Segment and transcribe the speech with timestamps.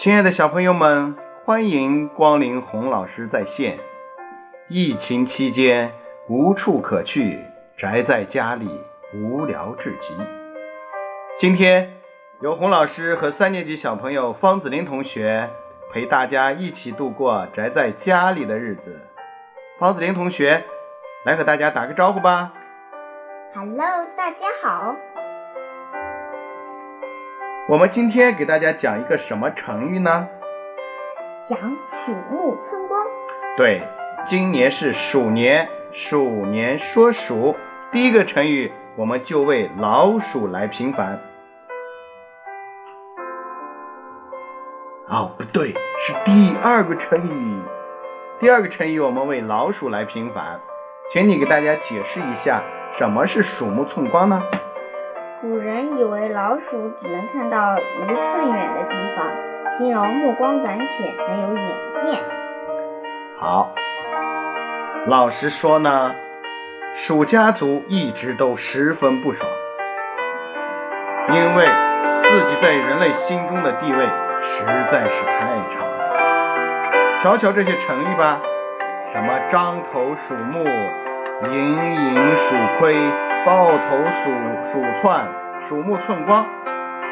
[0.00, 3.78] 亲爱的小朋友们，欢迎光临洪老师在线。
[4.66, 5.92] 疫情期间
[6.26, 7.38] 无处可去，
[7.76, 8.66] 宅在家里
[9.14, 10.14] 无聊至极。
[11.36, 11.92] 今天
[12.40, 15.50] 由洪老师和三年级小朋友方子林同学
[15.92, 19.02] 陪大家一起度过宅在家里的日子。
[19.78, 20.64] 方子林同学，
[21.26, 22.54] 来和大家打个招呼吧。
[23.54, 24.96] Hello，大家好。
[27.70, 30.26] 我们今天给大家讲一个什么成语呢？
[31.44, 31.56] 讲
[31.86, 33.00] 鼠目寸光。
[33.56, 33.82] 对，
[34.26, 37.54] 今年是鼠年，鼠年说鼠，
[37.92, 41.20] 第一个成语我们就为老鼠来平反。
[45.06, 47.62] 哦，不对，是第二个成语。
[48.40, 50.58] 第二个成语我们为老鼠来平反，
[51.12, 54.42] 请你给大家解释一下什么是鼠目寸光呢？
[55.40, 59.26] 古人以为老鼠只能看到一寸远的地方，
[59.70, 62.20] 形容目光短浅，没有眼见。
[63.38, 63.72] 好，
[65.06, 66.14] 老实说呢，
[66.92, 69.50] 鼠家族一直都十分不爽，
[71.30, 71.64] 因为
[72.22, 74.06] 自己在人类心中的地位
[74.42, 75.80] 实在是太差。
[77.18, 78.42] 瞧瞧这些成语吧，
[79.06, 80.64] 什么张头鼠目、
[81.42, 82.94] 隐隐鼠窥、
[83.46, 84.30] 抱头鼠
[84.62, 86.46] 鼠窜、鼠目寸光。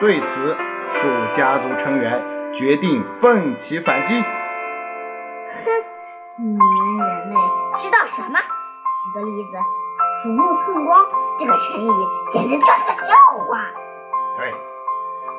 [0.00, 0.56] 对此，
[0.88, 4.20] 鼠家族成员决定奋起反击。
[4.20, 4.26] 哼，
[6.38, 7.36] 你们人类
[7.76, 8.38] 知道什么？
[8.38, 9.58] 举个例子
[10.22, 11.04] ，“鼠目寸光”
[11.36, 11.90] 这个成语
[12.30, 13.14] 简直就是个笑
[13.48, 13.58] 话。
[14.36, 14.54] 对，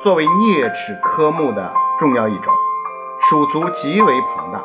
[0.02, 2.52] 作为啮齿科目的重要一种，
[3.18, 4.60] 鼠族极为庞大，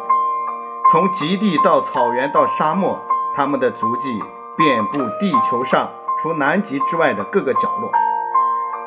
[0.91, 3.01] 从极地到草原到沙漠，
[3.35, 4.19] 它们的足迹
[4.57, 5.91] 遍布地球上
[6.21, 7.91] 除南极之外的各个角落。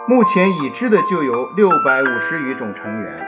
[0.09, 3.27] 目前已知的就有六百五十余种成员，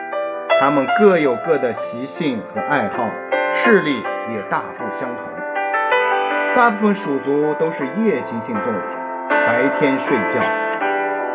[0.60, 3.08] 它们各有各的习性和爱好，
[3.52, 4.02] 视力
[4.32, 5.24] 也大不相同。
[6.56, 8.80] 大部分鼠族都是夜行性动物，
[9.28, 10.40] 白天睡觉。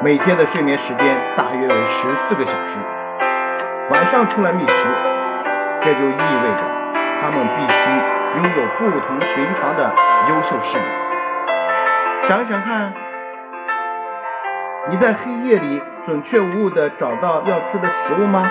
[0.01, 2.79] 每天的睡眠时间大约为十四个小时，
[3.89, 4.89] 晚上出来觅食，
[5.81, 6.78] 这就意味着
[7.21, 7.89] 他们必须
[8.37, 9.93] 拥有不同寻常的
[10.29, 10.83] 优秀视力。
[12.21, 12.93] 想想看，
[14.89, 18.49] 你在黑夜里准确无误地找到要吃的食物吗？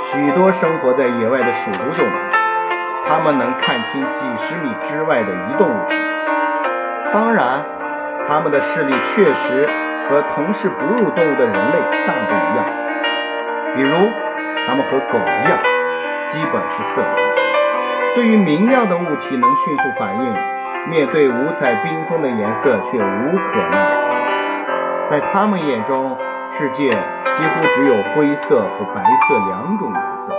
[0.00, 2.12] 许多生活在野外的鼠族就能，
[3.06, 5.94] 它们能看清几十米之外的移动物体。
[7.12, 7.64] 当然，
[8.28, 9.68] 它们的视力确实。
[10.10, 12.66] 和同是哺乳动物的人类大不一样，
[13.76, 14.10] 比如，
[14.66, 15.56] 它们和狗一样，
[16.26, 17.29] 基本是色盲，
[18.14, 25.10] 对于明亮的物体能迅速反应，面对五彩缤纷的颜色却无可奈何。
[25.10, 26.16] 在他们眼中，
[26.50, 30.34] 世界几乎只有灰色和白色两种颜色，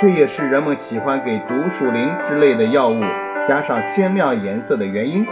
[0.00, 3.00] 这也是人们喜欢给毒鼠灵之类的药物
[3.46, 5.26] 加上鲜亮颜色的原因。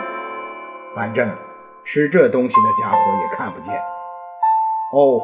[0.94, 1.30] 反正。
[1.88, 3.72] 吃这东西的家伙也看不见。
[4.92, 5.20] 哦，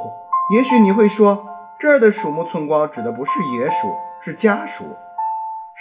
[0.54, 1.44] 也许你会说，
[1.80, 4.84] 这儿的鼠目寸光指的不是野鼠，是家鼠，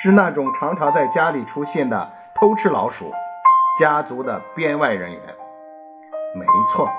[0.04, 3.12] 是那种常常在家里出现的偷吃老鼠
[3.80, 5.22] 家族的编外人员。
[6.34, 6.90] 没错，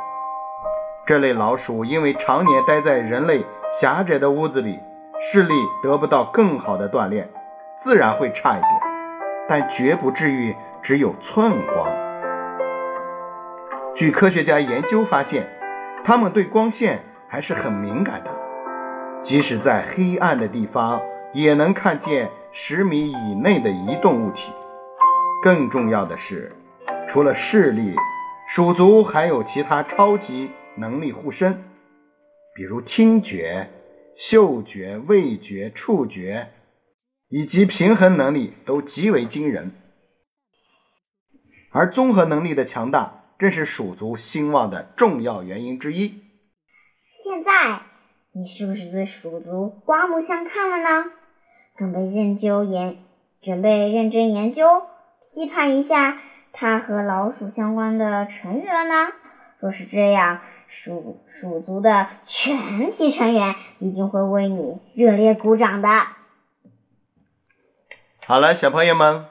[1.05, 4.79] 这类老鼠因为常年待在人类狭窄的屋子里，
[5.21, 5.53] 视力
[5.83, 7.29] 得不到更好的锻炼，
[7.77, 8.81] 自然会差一点，
[9.49, 11.89] 但绝不至于只有寸光。
[13.97, 15.49] 据科学家研究发现，
[16.05, 18.31] 它们对光线还是很敏感的，
[19.23, 21.03] 即使在黑暗的地方
[21.33, 24.53] 也能看见十米以内的移动物体。
[25.43, 26.53] 更重要的是，
[27.09, 27.95] 除了视力，
[28.47, 31.65] 鼠族还有其他超级能力护身，
[32.55, 33.71] 比如听觉、
[34.15, 36.53] 嗅觉、味觉、触觉
[37.29, 39.73] 以及平衡能力都极为惊人。
[41.71, 43.19] 而综合能力的强大。
[43.39, 46.23] 正是鼠族兴旺的重要原因之一。
[47.25, 47.81] 现在
[48.31, 51.11] 你是不是对鼠族刮目相看了呢？
[51.77, 52.97] 准备认究研，
[53.41, 54.83] 准备认真研究、
[55.21, 56.21] 批判一下
[56.53, 59.13] 它和老鼠相关的成语了呢？
[59.59, 65.89] 若是这样，鼠鼠族的全体成员一定会为你热烈鼓掌的。
[68.27, 69.27] 好了，小朋友们。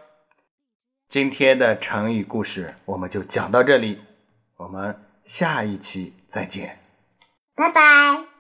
[1.10, 4.00] 今天的成语故事我们就讲到这里，
[4.56, 6.80] 我们下一期再见，
[7.54, 8.31] 拜拜。